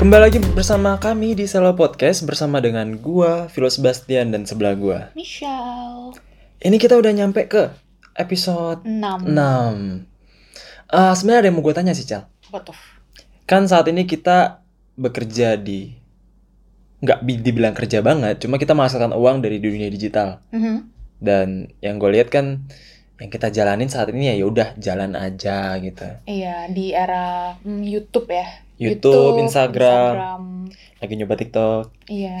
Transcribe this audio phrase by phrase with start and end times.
[0.00, 4.98] Kembali lagi bersama kami di Selo Podcast bersama dengan gua, Philo Sebastian dan sebelah gua.
[5.12, 6.16] Michelle
[6.56, 7.68] Ini kita udah nyampe ke
[8.16, 8.96] episode 6
[9.28, 10.08] 6.
[10.88, 12.32] Eh sebenarnya ada yang mau gue tanya sih, Cal.
[12.48, 12.78] Apa tuh?
[13.44, 14.64] Kan saat ini kita
[14.96, 15.92] bekerja di
[17.04, 20.40] nggak bi- dibilang kerja banget, cuma kita menghasilkan uang dari dunia digital.
[20.48, 20.76] Mhm.
[21.20, 22.64] Dan yang gue lihat kan
[23.20, 26.08] yang kita jalanin saat ini ya ya udah jalan aja gitu.
[26.24, 28.48] Iya di era mm, YouTube ya
[28.80, 30.12] YouTube, Instagram.
[30.16, 30.42] Instagram.
[31.00, 31.84] Lagi nyoba TikTok.
[32.08, 32.36] Iya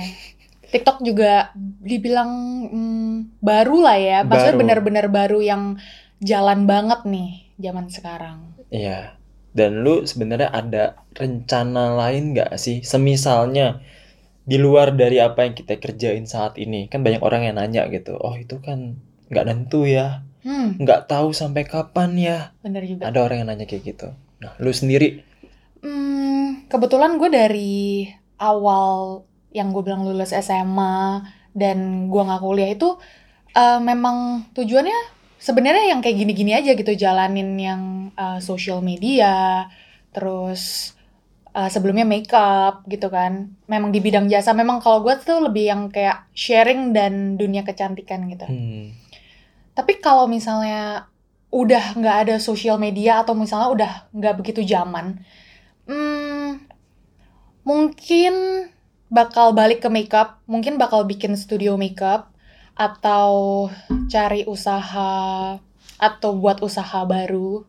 [0.70, 1.50] TikTok juga
[1.82, 2.30] dibilang
[2.70, 5.62] mm, baru lah ya Maksudnya benar-benar baru yang
[6.22, 9.18] jalan banget nih zaman sekarang Iya.
[9.50, 12.86] Dan lu sebenarnya ada rencana lain nggak sih?
[12.86, 13.82] Semisalnya
[14.46, 18.14] di luar dari apa yang kita kerjain saat ini, kan banyak orang yang nanya gitu.
[18.14, 22.38] Oh itu kan nggak nentu ya, Hmm nggak tahu sampai kapan ya.
[22.62, 24.14] bener juga Ada orang yang nanya kayak gitu.
[24.38, 25.29] Nah, lu sendiri, Hmm,
[26.70, 28.06] kebetulan gue dari
[28.38, 32.94] awal yang gue bilang lulus SMA dan gue nggak kuliah itu
[33.52, 37.82] eh, memang tujuannya sebenarnya yang kayak gini-gini aja gitu jalanin yang
[38.14, 39.66] eh, social media
[40.14, 40.94] terus
[41.50, 43.50] eh, sebelumnya makeup gitu kan.
[43.66, 48.30] Memang di bidang jasa memang kalau gue tuh lebih yang kayak sharing dan dunia kecantikan
[48.30, 48.46] gitu.
[48.46, 48.94] Hmm,
[49.74, 51.10] tapi kalau misalnya
[51.50, 55.18] udah nggak ada sosial media atau misalnya udah nggak begitu zaman,
[57.70, 58.34] mungkin
[59.06, 62.34] bakal balik ke makeup, mungkin bakal bikin studio makeup
[62.74, 63.66] atau
[64.10, 65.54] cari usaha
[65.98, 67.62] atau buat usaha baru.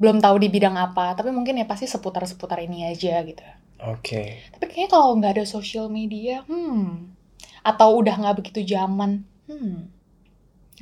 [0.00, 3.44] Belum tahu di bidang apa, tapi mungkin ya pasti seputar-seputar ini aja gitu.
[3.82, 4.22] oke.
[4.56, 7.12] Tapi kayaknya kalau nggak ada sosial media, hmm,
[7.62, 9.78] atau udah nggak begitu zaman, hmm,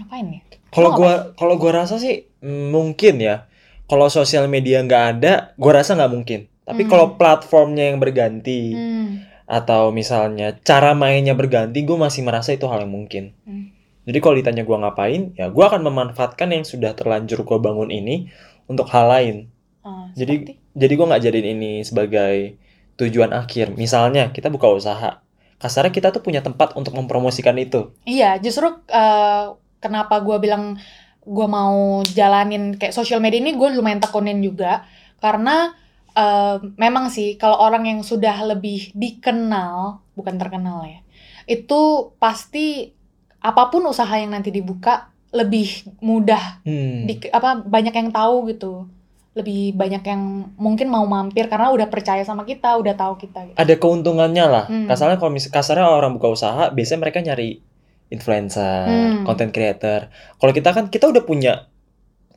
[0.01, 0.42] ngapain ya?
[0.73, 3.51] Kalau gua kalau gua rasa sih mm, mungkin ya.
[3.91, 6.41] Kalau sosial media nggak ada, gua rasa nggak mungkin.
[6.62, 6.90] Tapi Hmm.
[6.90, 9.08] kalau platformnya yang berganti Hmm.
[9.45, 13.34] atau misalnya cara mainnya berganti, gue masih merasa itu hal yang mungkin.
[13.42, 13.73] Hmm.
[14.01, 18.33] Jadi kalau ditanya gua ngapain, ya gua akan memanfaatkan yang sudah terlanjur gua bangun ini
[18.64, 19.36] untuk hal lain.
[19.83, 20.52] Ah, Jadi- seperti?
[20.73, 22.57] Jadi gua nggak jadiin ini sebagai
[22.96, 23.77] tujuan akhir.
[23.77, 25.20] Misalnya kita buka usaha,
[25.57, 27.92] kasarnya kita tuh punya tempat untuk mempromosikan itu.
[28.02, 29.45] iya justru eh,
[29.79, 30.80] kenapa gue bilang
[31.20, 34.89] gue mau jalanin kayak social media ini gue lumayan tekunin juga
[35.20, 35.77] karena
[36.12, 41.00] eh, memang sih kalau orang yang sudah lebih dikenal bukan terkenal ya
[41.44, 41.80] itu
[42.16, 42.94] pasti
[43.40, 47.06] apa pun usaha yang nanti dibuka lebih mudah Hmm.
[47.06, 48.86] di, apa banyak yang tahu gitu
[49.30, 50.22] lebih banyak yang
[50.58, 53.56] mungkin mau mampir karena udah percaya sama kita udah tahu kita gitu.
[53.56, 54.64] Ada keuntungannya lah.
[54.66, 54.90] Hmm.
[54.90, 57.62] Kasarnya kalau mis kasarnya orang buka usaha, biasanya mereka nyari
[58.10, 59.22] influencer, Hmm.
[59.22, 60.10] content creator.
[60.10, 61.70] Kalau kita kan kita udah punya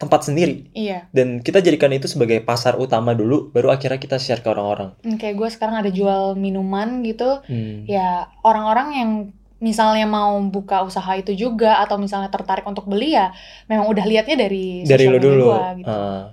[0.04, 4.40] tempat sendiri iya dan kita jadikan itu sebagai pasar utama dulu, baru akhirnya kita share
[4.40, 4.94] ke orang-orang.
[5.00, 7.88] Hmm, kayak gue sekarang ada jual minuman gitu Hmm.
[7.88, 9.12] ya orang-orang yang
[9.58, 13.32] misalnya mau buka usaha itu juga atau misalnya tertarik untuk beli ya
[13.66, 15.46] memang udah lihatnya dari dari lo sosial media dulu.
[15.48, 15.88] gua, gitu.
[15.90, 16.24] Ah.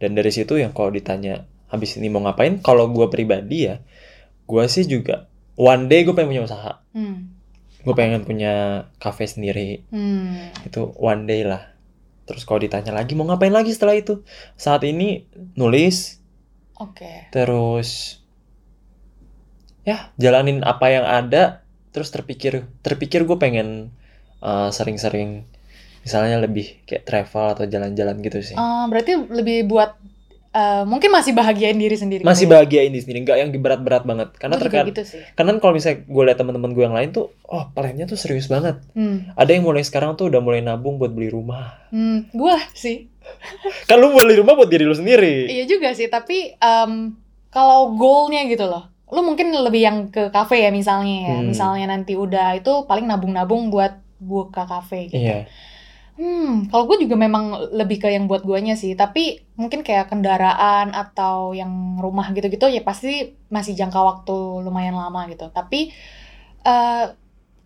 [0.00, 3.80] dan dari situ yang kalau ditanya habis ini mau ngapain, kalau gue pribadi ya,
[4.44, 5.24] gue sih juga
[5.54, 7.32] one day gue pengen punya usaha, Hmm.
[7.80, 8.52] gue pengen punya
[8.96, 10.52] cafe sendiri, Hmm.
[10.64, 11.71] itu one day lah.
[12.22, 14.22] Terus kalau ditanya lagi mau ngapain lagi setelah itu,
[14.54, 15.26] saat ini
[15.58, 16.22] nulis,
[16.78, 17.28] Oke.
[17.34, 18.22] terus
[19.82, 23.90] ya jalanin apa yang ada, terus terpikir terpikir gue pengen
[24.38, 25.46] uh, sering-sering
[26.02, 28.56] misalnya lebih kayak travel atau jalan-jalan gitu sih.
[28.58, 29.94] Eh, berarti lebih buat
[30.52, 32.22] eh, mungkin masih bahagiain diri sendiri.
[32.22, 35.22] masih gitu bahagiain diri sendiri nggak yang berat-berat banget karena juga terkadang gitu sih.
[35.32, 38.76] karena kalau misalnya gue liat teman-teman gue yang lain tuh oh plannya tuh serius banget
[38.92, 39.32] Hmm.
[39.32, 42.28] ada yang mulai sekarang tuh udah mulai nabung buat beli rumah Hmm.
[42.30, 43.08] Gue sih.
[43.88, 46.92] kan lu beli rumah buat diri lu sendiri Iya juga sih, tapi em,
[47.48, 51.46] kalau goalnya gitu loh, lu mungkin lebih yang ke kafe ya misalnya ya, Hmm.
[51.46, 55.18] misalnya nanti udah itu paling nabung-nabung buat buka kafe gitu.
[55.18, 55.44] iya
[56.12, 60.92] Hmm, kalau gue juga memang lebih ke yang buat guanya sih, tapi mungkin kayak kendaraan
[60.92, 65.48] atau yang rumah gitu-gitu ya pasti masih jangka waktu lumayan lama gitu.
[65.48, 65.88] Tapi
[66.62, 67.04] eh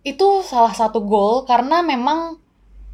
[0.07, 2.39] itu salah satu goal karena memang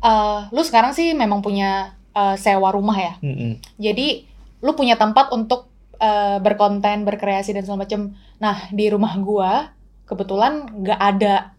[0.01, 3.13] eh lu sekarang sih memang punya eh, sewa rumah ya.
[3.21, 3.61] Mm-mm.
[3.77, 4.25] Jadi
[4.65, 5.69] lu punya tempat untuk
[6.01, 8.17] eh, berkonten, berkreasi dan segala macam.
[8.41, 9.69] Nah di rumah gua
[10.09, 11.53] kebetulan nggak ada,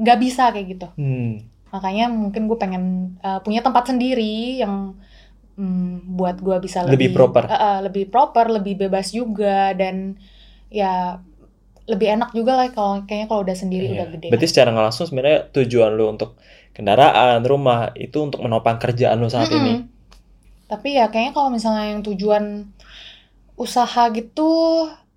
[0.00, 0.88] nggak bisa kayak gitu.
[0.96, 1.55] Hmm.
[1.76, 2.84] Makanya mungkin gue pengen
[3.20, 4.96] uh, punya tempat sendiri yang
[5.54, 7.44] mm, buat gue bisa Lebih lebih proper.
[7.44, 10.16] Uh, uh, lebih proper, lebih bebas juga dan
[10.66, 11.20] ya
[11.86, 13.94] lebih enak juga lah kalau kayaknya kalau udah sendiri Iya.
[13.94, 14.26] udah gede.
[14.34, 16.34] berarti secara nggak langsung sebenarnya tujuan lu untuk
[16.74, 19.94] kendaraan rumah itu untuk menopang kerjaan lu saat ini Mm-mm.
[20.66, 22.74] Tapi ya kayaknya kalau misalnya yang tujuan
[23.54, 24.50] usaha gitu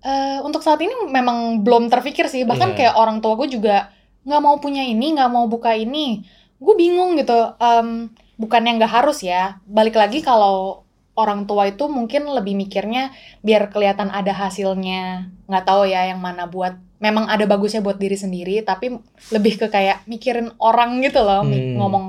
[0.00, 2.76] eh, untuk saat ini memang belum terpikir sih bahkan Iya.
[2.78, 3.90] kayak orang tua gue juga
[4.22, 6.22] nggak mau punya ini nggak mau buka ini
[6.60, 12.28] gue bingung gitu Em, bukannya nggak harus ya balik lagi kalau orang tua itu mungkin
[12.28, 17.80] lebih mikirnya biar kelihatan ada hasilnya nggak tahu ya yang mana buat memang ada bagusnya
[17.80, 18.96] buat diri sendiri tapi
[19.28, 21.76] lebih ke kayak mikirin orang gitu loh Hmm.
[21.76, 22.06] ngomong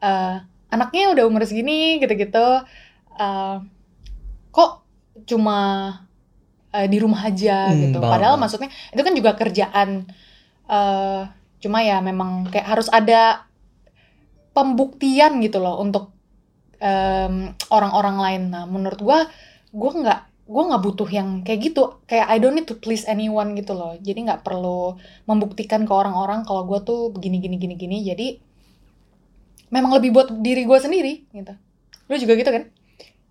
[0.00, 0.36] eh,
[0.68, 2.64] anaknya udah umur segini gitu-gitu
[3.14, 3.56] eh,
[4.50, 4.72] kok
[5.24, 5.58] cuma
[6.72, 7.98] eh, di rumah aja Hmm, gitu.
[8.00, 9.88] paham, Padahal maksudnya itu kan juga kerjaan.
[10.64, 11.22] eh
[11.60, 13.44] cuma ya memang kayak harus ada
[14.52, 16.12] pembuktian gitu loh untuk
[16.80, 18.42] em, orang-orang lain.
[18.52, 19.18] Nah, menurut gua,
[19.72, 21.82] gua nggak gua nggak butuh yang kayak gitu.
[22.06, 23.96] Kayak I don't need to please anyone gitu loh.
[24.00, 27.98] Jadi nggak perlu membuktikan ke orang-orang kalau gua tuh begini gini gini gini.
[28.04, 28.26] Jadi
[29.72, 31.52] memang lebih buat diri gua sendiri gitu.
[32.10, 32.64] Lu juga gitu kan?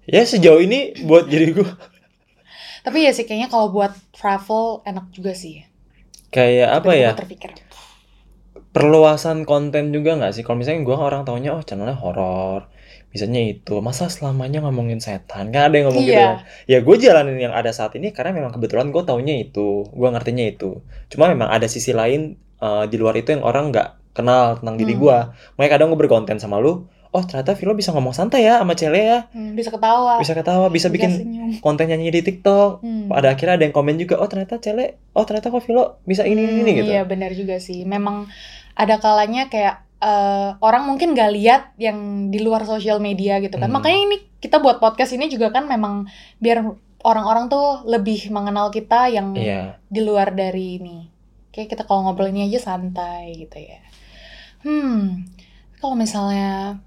[0.10, 1.68] Ya sejauh ini buat diri gue
[2.82, 5.62] Tapi ya sih kayaknya kalau buat travel enak juga sih.
[6.34, 7.12] kayak apa ya?
[7.14, 7.54] Terpikir.
[8.72, 10.44] Perluasan konten juga nggak sih?
[10.44, 12.72] Kalau misalnya gue orang taunya oh channelnya horor,
[13.12, 15.52] misalnya itu, masa selamanya ngomongin setan?
[15.52, 16.16] Kan ada yang ngomong gitu.
[16.16, 16.24] Iya.
[16.24, 16.36] kan?
[16.66, 20.48] Ya gue jalanin yang ada saat ini karena memang kebetulan gue taunya itu, gue ngertinya
[20.48, 20.80] itu.
[21.08, 24.96] Cuma memang ada sisi lain eh, di luar itu yang orang nggak kenal tentang diri
[24.96, 25.02] Hmm.
[25.04, 25.18] gue.
[25.58, 29.02] Makanya kadang gue berkonten sama lu, oh ternyata Vilo bisa ngomong santai ya sama cele
[29.02, 30.16] ya, Hmm, bisa ketawa.
[30.16, 31.52] bisa ketawa, bisa bikin senyum.
[31.60, 32.80] konten nyanyi di TikTok.
[32.80, 33.12] Hmm.
[33.12, 36.40] Pada akhirnya ada yang komen juga, oh ternyata cele, oh ternyata kok Vilo bisa ini
[36.40, 36.90] ini, ini Hmm, gitu.
[36.90, 37.84] Iya benar juga sih.
[37.84, 38.32] Memang
[38.74, 43.70] ada kalanya kayak eh, orang mungkin gak lihat yang di luar sosial media gitu kan.
[43.70, 43.78] Hmm.
[43.78, 46.10] Makanya ini kita buat podcast ini juga kan memang
[46.42, 46.66] biar
[47.06, 49.78] orang-orang tuh lebih mengenal kita yang Iya.
[49.86, 51.06] di luar dari ini.
[51.54, 53.78] Kayak kita kalau ngobrol ini aja santai gitu ya.
[54.66, 55.26] Hmm,
[55.78, 56.82] kalau misalnya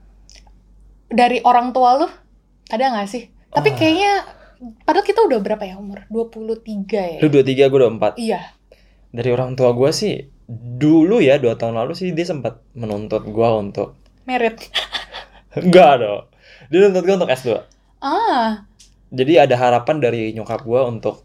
[1.06, 2.08] dari orang tua lu
[2.66, 3.30] ada nggak sih?
[3.50, 3.76] Tapi Ah.
[3.78, 4.12] kayaknya
[4.82, 6.02] padahal kita udah berapa ya umur?
[6.10, 7.18] 23 ya?
[7.22, 8.18] Lu 23, gue 24.
[8.18, 8.40] Iya.
[9.14, 10.18] Dari orang tua gue sih,
[10.50, 13.96] dulu ya, dua tahun lalu sih dia sempat menuntut gue untuk,
[14.28, 14.68] Merit.
[15.60, 16.28] enggak dong.
[16.68, 17.60] Dia nuntut gue untuk S2.
[18.04, 18.68] Ah,
[19.14, 21.24] Jadi ada harapan dari nyokap gue untuk,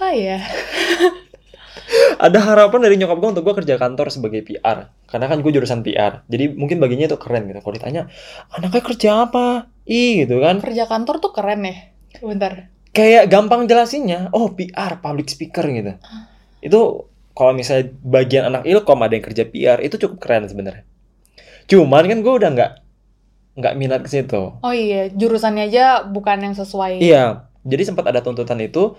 [0.00, 0.40] apa ya?
[2.26, 4.92] ada harapan dari nyokap gue untuk gue kerja kantor sebagai PR.
[5.08, 6.24] Karena kan gue jurusan PR.
[6.28, 7.60] Jadi mungkin baginya itu keren gitu.
[7.60, 8.02] Kalau ditanya,
[8.52, 9.68] anaknya kerja apa?
[9.84, 10.62] Ih gitu kan.
[10.62, 11.76] Kerja kantor tuh keren ya.
[12.22, 12.70] Bentar.
[12.90, 15.94] Kayak gampang jelasinnya, oh PR, public speaker gitu.
[16.64, 20.84] Itu kalau misalnya bagian anak ilkom ada yang kerja PR, itu cukup keren sebenarnya.
[21.70, 22.72] Cuman kan gue udah nggak
[23.60, 24.58] nggak minat ke situ.
[24.62, 26.98] Oh iya, jurusannya aja bukan yang sesuai.
[26.98, 28.98] Iya, jadi sempat ada tuntutan itu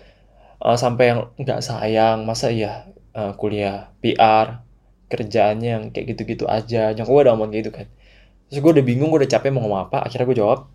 [0.63, 4.63] eh, sampai yang nggak sayang, masa iya eh, kuliah PR
[5.11, 6.95] kerjaannya yang kayak gitu-gitu aja.
[6.95, 7.91] Nyokap gue udah ngomong gitu kan.
[8.47, 10.07] Terus gue udah bingung, gue udah capek mau ngomong apa.
[10.07, 10.71] Akhirnya gue jawab,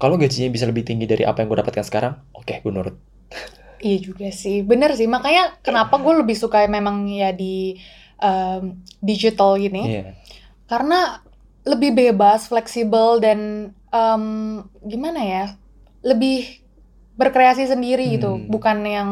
[0.00, 2.96] kalau gajinya bisa lebih tinggi dari apa yang gue dapatkan sekarang, oke, gue nurut.
[3.80, 5.04] Iya juga sih, bener sih.
[5.04, 7.76] Makanya kenapa gue lebih suka memang ya di
[8.16, 9.82] em, digital gini.
[10.00, 10.16] Iya.
[10.66, 11.20] Karena
[11.66, 14.24] lebih bebas, fleksibel dan em,
[14.82, 15.44] gimana ya?
[16.00, 16.62] Lebih
[17.16, 18.46] berkreasi sendiri gitu, Hmm.
[18.48, 19.10] bukan yang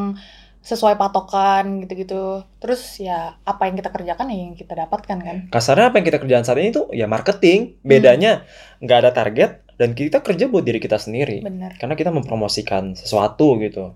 [0.65, 2.41] sesuai patokan gitu-gitu.
[2.57, 5.37] Terus ya apa yang kita kerjakan ya yang kita dapatkan kan.
[5.53, 7.77] Kasarnya apa yang kita kerjaan saat ini tuh ya marketing.
[7.85, 8.41] Bedanya
[8.81, 11.45] nggak ada target dan kita kerja buat diri kita sendiri.
[11.45, 11.77] Bener.
[11.77, 13.93] Karena kita mempromosikan sesuatu gitu.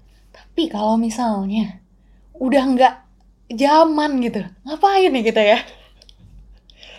[0.59, 1.79] Tapi kalau misalnya
[2.35, 2.95] udah nggak
[3.55, 5.63] zaman gitu, ngapain nih kita ya?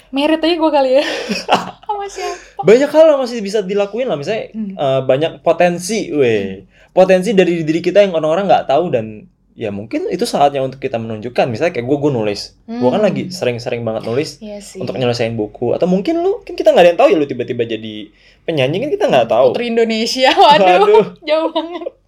[0.08, 1.04] Merit aja gue kali ya.
[1.84, 2.64] Sama siapa?
[2.64, 4.16] Banyak hal yang masih bisa dilakuin lah.
[4.16, 4.72] Misalnya Hmm.
[4.72, 6.64] eh, banyak potensi, weh.
[6.96, 10.96] Potensi dari diri kita yang orang-orang nggak tahu dan ya mungkin itu saatnya untuk kita
[10.96, 11.44] menunjukkan.
[11.44, 12.56] Misalnya kayak gue, gue nulis.
[12.64, 13.12] Gue kan Hmm.
[13.12, 14.80] lagi sering-sering banget nulis sih.
[14.80, 15.76] untuk nyelesain buku.
[15.76, 18.08] Atau mungkin lu, kan kita nggak ada yang tahu ya lu tiba-tiba jadi
[18.48, 19.52] penyanyi kan kita nggak tahu.
[19.52, 21.04] Putri Indonesia, waduh, Waduh.
[21.28, 21.99] jauh banget.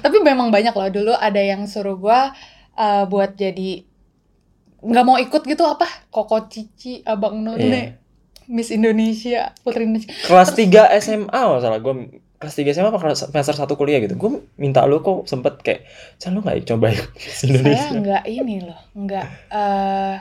[0.00, 2.20] Tapi memang banyak loh dulu ada yang suruh gue
[2.74, 3.84] uh, buat jadi
[4.82, 5.86] nggak mau ikut gitu apa?
[6.10, 7.82] Koko Cici, Abang None, Iya.
[8.50, 10.10] Miss Indonesia, Putri Indonesia.
[10.26, 11.94] Kelas 3 SMA masalah gue
[12.42, 14.18] kelas 3 SMA apa kelas semester 1 kuliah gitu.
[14.18, 15.86] Gue minta lu kok sempet kayak,
[16.18, 20.16] "Can lu nggak coba ikut Miss Saya Indonesia?" nggak ini loh, nggak eh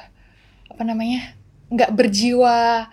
[0.70, 1.34] apa namanya,
[1.74, 2.86] nggak berjiwa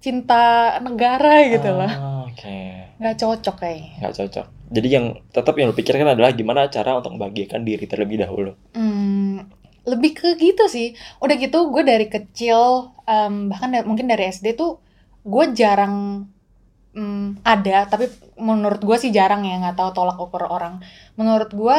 [0.00, 2.87] cinta negara gitu loh, Ah, Oke.
[2.98, 3.90] Nggak cocok kayaknya.
[4.02, 4.46] nggak cocok.
[4.68, 8.52] Jadi yang tetap yang lu pikirkan adalah gimana cara untuk membahagiakan diri terlebih dahulu.
[8.74, 9.48] Hmm,
[9.86, 10.92] lebih ke gitu sih.
[11.22, 14.82] Udah gitu gue dari kecil, em, bahkan da- mungkin dari SD tuh
[15.24, 16.26] gue jarang
[16.96, 20.82] em, ada, tapi menurut gue sih jarang ya, nggak tahu tolak ukur orang.
[21.14, 21.78] Menurut gue,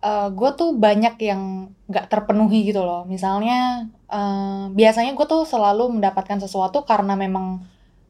[0.00, 1.42] eh, gue tuh banyak yang
[1.90, 3.04] nggak terpenuhi gitu loh.
[3.04, 7.60] Misalnya, eh, biasanya gue tuh selalu mendapatkan sesuatu karena memang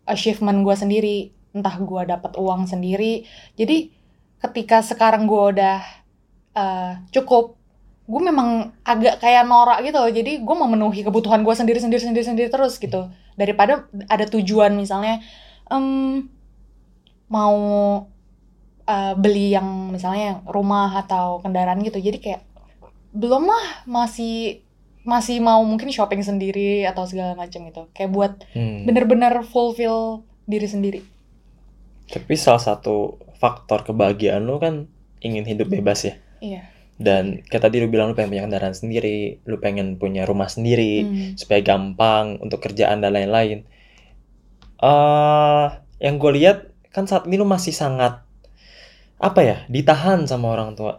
[0.06, 1.18] achievement gue sendiri,
[1.54, 3.22] entah gue dapat uang sendiri.
[3.54, 3.94] Jadi
[4.42, 5.78] ketika sekarang gue udah
[6.52, 7.54] eh, cukup
[8.04, 10.10] gue memang agak kayak norak gitu loh.
[10.10, 13.08] Jadi gue memenuhi kebutuhan gue sendiri sendiri sendiri sendiri terus gitu.
[13.38, 15.22] Daripada ada tujuan misalnya
[15.70, 16.26] em,
[17.30, 17.56] mau
[18.84, 22.02] eh, beli yang misalnya rumah atau kendaraan gitu.
[22.02, 22.42] Jadi kayak
[23.14, 24.60] belum lah masih
[25.06, 27.86] masih mau mungkin shopping sendiri atau segala macam gitu.
[27.94, 28.84] Kayak buat Hmm.
[28.84, 31.13] bener-bener fulfill diri sendiri
[32.14, 34.86] Tapi salah satu faktor kebahagiaan lu kan
[35.18, 36.14] ingin hidup bebas ya.
[36.40, 36.62] iya
[36.94, 40.94] Dan kayak tadi lu bilang lu pengen punya kendaraan sendiri, lu pengen punya rumah sendiri,
[41.02, 41.34] Hmm.
[41.34, 43.66] supaya gampang untuk kerjaan dan lain-lain.
[44.84, 45.66] eh
[45.98, 46.58] yang gue lihat
[46.94, 48.20] kan saat ini lu masih sangat
[49.18, 50.94] apa ya ditahan sama orang tua.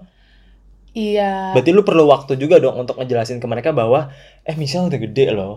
[0.95, 4.11] iya Berarti lu perlu waktu juga dong untuk ngejelasin ke mereka bahwa
[4.43, 5.53] eh Michelle udah gede loh.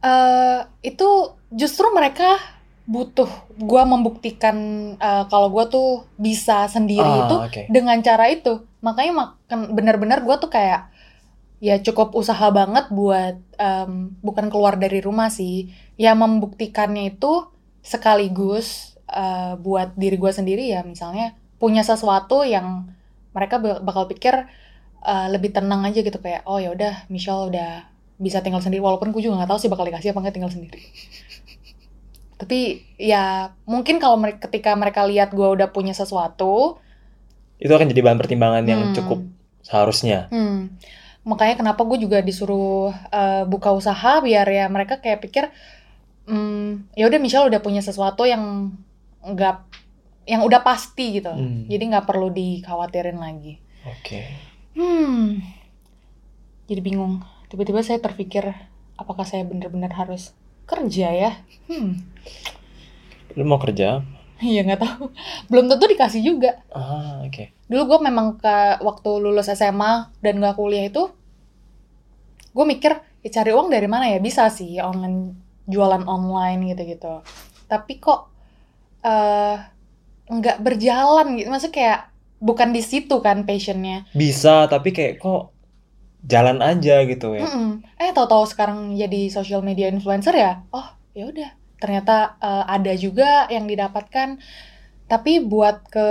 [0.00, 1.08] eh itu
[1.52, 2.40] justru mereka
[2.86, 3.28] butuh
[3.60, 4.56] gua membuktikan
[4.98, 7.62] eh, kalau gua tuh bisa sendiri Ah, itu oke.
[7.70, 8.64] dengan cara itu.
[8.80, 10.88] Makanya makan benar-benar gua tuh kayak
[11.60, 15.70] ya cukup usaha banget buat em, bukan keluar dari rumah sih.
[16.00, 17.46] Ya membuktikannya itu
[17.84, 20.80] sekaligus eh, buat diri gua sendiri ya.
[20.82, 22.88] Misalnya punya sesuatu yang
[23.36, 24.34] mereka bak- bakal pikir
[25.06, 26.18] eh, lebih tenang aja gitu.
[26.18, 27.86] Kayak oh ya udah Michelle udah
[28.20, 28.80] bisa tinggal sendiri.
[28.84, 30.80] Walaupun gue juga nggak tahu sih bakal dikasih apa nggak tinggal sendiri
[32.40, 32.58] tapi
[32.96, 36.80] ya mungkin kalau mereka ketika mereka lihat gue udah punya sesuatu
[37.60, 39.20] Itu akan jadi bahan pertimbangan yang hmm, cukup
[39.60, 40.32] seharusnya.
[40.32, 40.80] hmm,
[41.28, 45.44] makanya kenapa gue juga disuruh eh, buka usaha biar ya mereka kayak pikir
[46.24, 48.72] hmm, ya udah Michelle udah punya sesuatu yang
[49.20, 49.56] nggak
[50.24, 51.68] yang udah pasti gitu Hmm.
[51.68, 54.24] jadi nggak perlu dikhawatirin lagi Oke.
[54.72, 55.44] hmm
[56.64, 57.20] jadi bingung
[57.50, 58.46] tiba-tiba saya terpikir
[58.96, 60.32] apakah saya benar-benar harus
[60.70, 61.30] kerja ya
[61.66, 61.92] hmm
[63.38, 64.02] Lu mau kerja?
[64.40, 65.04] Iya nggak tahu.
[65.52, 66.64] Belum tentu dikasih juga.
[66.72, 67.52] Ah, oke.
[67.68, 71.12] Dulu gue memang ke waktu lulus SMA dan nggak kuliah itu,
[72.50, 75.36] gue mikir ya cari uang dari mana ya bisa sih online
[75.68, 77.20] jualan online gitu-gitu.
[77.68, 78.32] Tapi kok
[79.04, 79.56] eh
[80.30, 81.48] nggak berjalan gitu.
[81.52, 82.00] Maksudnya kayak
[82.40, 84.08] bukan di situ kan passionnya.
[84.16, 85.52] Bisa, tapi kayak kok
[86.24, 87.48] jalan aja gitu ya.
[87.48, 87.80] Mm-mm.
[87.96, 90.64] Eh tahu-tahu sekarang jadi social media influencer ya?
[90.72, 90.84] Oh
[91.16, 91.50] ya udah.
[91.80, 94.36] Ternyata eh, ada juga yang didapatkan.
[95.10, 96.08] Tapi buat ke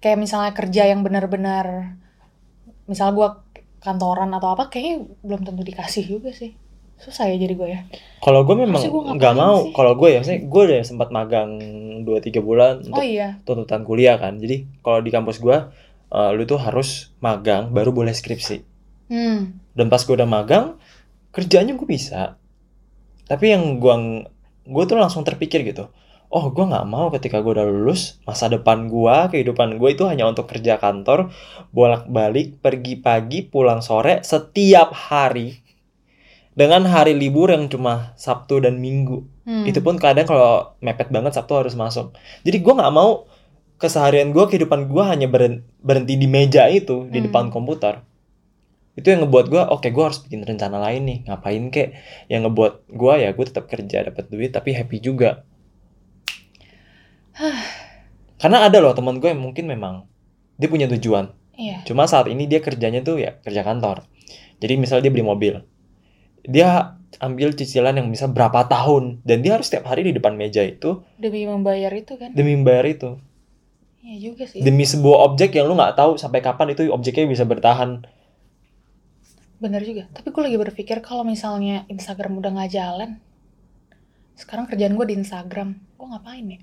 [0.00, 1.94] kayak misalnya kerja yang benar-benar,
[2.88, 3.28] misal gue
[3.84, 6.56] kantoran atau apa, kayaknya belum tentu dikasih juga sih.
[7.00, 7.80] Susah ya jadi gue ya.
[8.20, 8.80] Kalau gue memang
[9.16, 9.70] nggak mau.
[9.72, 11.50] Kalau gue ya, misalnya gue udah sempat magang
[12.04, 13.40] 2-3 bulan Oh untuk iya.
[13.46, 14.36] tuntutan kuliah kan.
[14.36, 15.56] Jadi kalau di kampus gue,
[16.12, 18.69] eh, lu tuh harus magang baru boleh skripsi.
[19.10, 19.58] Hmm.
[19.74, 20.78] Dan pas gue udah magang,
[21.34, 22.38] kerjanya gue bisa.
[23.26, 23.94] Tapi yang gue
[24.64, 25.90] gue tuh langsung terpikir gitu.
[26.30, 30.30] Oh, gue nggak mau ketika gue udah lulus, masa depan gue, kehidupan gue itu hanya
[30.30, 31.34] untuk kerja kantor,
[31.74, 35.58] bolak-balik, pergi pagi, pulang sore, setiap hari.
[36.54, 39.26] Dengan hari libur yang cuma Sabtu dan Minggu.
[39.42, 39.66] Hmm.
[39.66, 42.14] Itu pun kadang kalau mepet banget Sabtu harus masuk.
[42.46, 43.26] Jadi gue nggak mau
[43.82, 45.26] keseharian gue, kehidupan gue hanya
[45.82, 47.26] berhenti di meja itu, di Hmm.
[47.26, 48.06] depan komputer.
[48.98, 51.94] Itu yang ngebuat gue, oke gue harus bikin rencana lain nih, ngapain kek.
[52.26, 55.46] Yang ngebuat gue ya gue tetap kerja, dapat duit, tapi happy juga.
[58.40, 60.08] Karena ada loh teman gue yang mungkin memang
[60.60, 61.32] dia punya tujuan.
[61.60, 61.84] Iya.
[61.84, 64.08] Cuma saat ini dia kerjanya tuh ya kerja kantor.
[64.60, 65.54] Jadi misalnya dia beli mobil.
[66.44, 69.20] Dia ambil cicilan yang bisa berapa tahun.
[69.24, 72.32] Dan dia harus setiap hari di depan meja itu Demi membayar itu kan.
[72.32, 73.20] demi membayar itu.
[74.00, 74.64] Iya juga sih.
[74.64, 78.04] Demi sebuah objek yang lu nggak tahu sampai kapan itu objeknya bisa bertahan.
[79.60, 80.08] Bener juga.
[80.16, 83.20] Tapi gue lagi berpikir kalau misalnya Instagram udah nggak jalan,
[84.32, 86.60] sekarang kerjaan gue di Instagram, gue ngapain ya?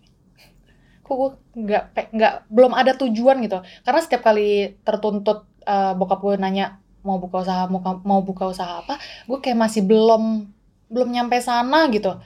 [1.05, 1.29] Kok gue
[1.61, 3.61] nggak nggak belum ada tujuan gitu.
[3.85, 8.83] Karena setiap kali tertuntut eh, bokap gue nanya mau buka usaha mau, mau buka usaha
[8.83, 8.99] apa,
[9.29, 10.49] gue kayak masih belum
[10.89, 12.17] belum nyampe sana gitu.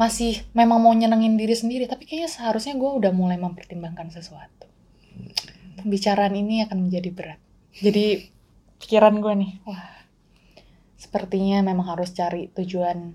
[0.00, 4.64] Masih memang mau nyenengin diri sendiri, tapi kayaknya seharusnya gue udah mulai mempertimbangkan sesuatu.
[5.76, 7.40] Pembicaraan ini akan menjadi berat.
[7.76, 8.32] Jadi
[8.80, 9.84] pikiran gue nih, wah,
[10.96, 13.14] sepertinya memang harus cari tujuan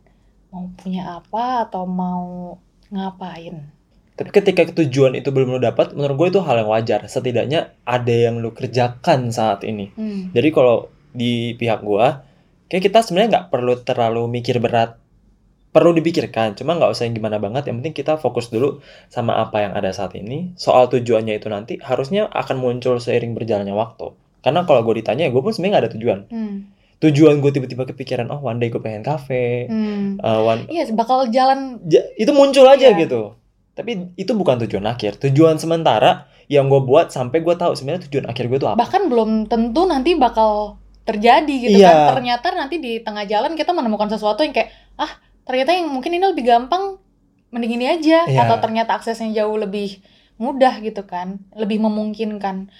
[0.53, 2.55] mau punya apa atau mau
[2.93, 3.75] ngapain.
[4.15, 7.03] Tapi ketika tujuan itu belum lu dapat, menurut gue itu hal yang wajar.
[7.11, 9.91] Setidaknya ada yang lu kerjakan saat ini.
[9.91, 10.31] Hmm.
[10.31, 12.23] Jadi kalau di pihak gua,
[12.71, 14.99] kayak kita sebenarnya nggak perlu terlalu mikir berat.
[15.75, 17.67] Perlu dipikirkan, cuma nggak usah yang gimana banget.
[17.67, 18.79] Yang penting kita fokus dulu
[19.11, 20.55] sama apa yang ada saat ini.
[20.55, 24.15] Soal tujuannya itu nanti harusnya akan muncul seiring berjalannya waktu.
[24.45, 26.19] Karena kalau gue ditanya, gue pun sebenarnya nggak ada tujuan.
[26.29, 26.55] Hmm.
[26.97, 29.65] Tujuan gue tiba-tiba kepikiran, oh one day gue pengen kafe.
[29.65, 30.15] Hmm.
[30.17, 31.81] Uh, one- Iya, bakal jalan.
[31.83, 33.01] Ja- itu muncul aja Iya.
[33.01, 33.33] gitu.
[33.75, 38.23] tapi itu bukan tujuan akhir tujuan sementara yang gue buat sampai gue tahu sebenarnya tujuan
[38.23, 41.91] akhir gue tuh apa bahkan belum tentu nanti bakal terjadi gitu Iya.
[42.07, 45.11] kan ternyata nanti di tengah jalan kita menemukan sesuatu yang kayak ah
[45.43, 47.03] ternyata yang mungkin ini lebih gampang
[47.51, 48.47] mending ini aja Iya.
[48.47, 49.99] atau ternyata aksesnya jauh lebih
[50.35, 52.71] mudah gitu kan lebih memungkinkan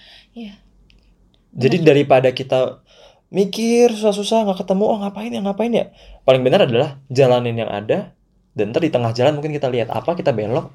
[1.56, 2.84] Jadi daripada kita
[3.32, 5.88] mikir susah-susah nggak ketemu, oh ngapain ya ngapain ya?
[6.28, 8.12] Paling benar adalah jalanin yang ada
[8.52, 10.72] dan ntar di tengah jalan mungkin kita lihat apa kita belok.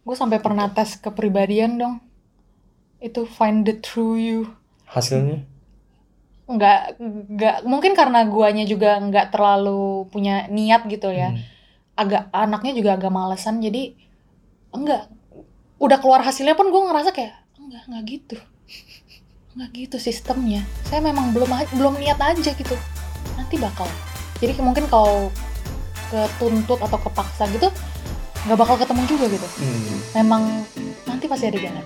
[0.00, 1.94] gue sampai pernah tes kepribadian dong.
[2.98, 4.40] Itu find the true you.
[4.88, 5.44] Hasilnya?
[6.48, 6.98] Nggak
[7.30, 11.36] nggak mungkin karena guanya juga nggak terlalu punya niat gitu ya.
[11.36, 11.42] Hmm,
[11.94, 13.92] agak anaknya juga agak malesan jadi
[14.72, 15.10] enggak.
[15.78, 18.36] Udah keluar hasilnya pun gue ngerasa kayak enggak enggak gitu
[19.56, 20.62] enggak gitu sistemnya.
[20.86, 22.76] Saya memang belum belum niat aja gitu.
[23.34, 23.86] Nanti bakal.
[24.38, 25.28] Jadi mungkin kalau
[26.10, 27.70] ketuntut atau kepaksa gitu
[28.40, 29.48] nggak bakal ketemu juga gitu.
[29.60, 29.98] Hmm.
[30.16, 30.42] memang
[31.04, 31.84] nanti pasti ada jalan